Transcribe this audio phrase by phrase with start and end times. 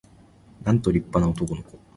[0.63, 1.77] なんと立派な男の子